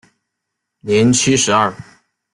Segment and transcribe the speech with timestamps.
[0.79, 1.71] 年七十二。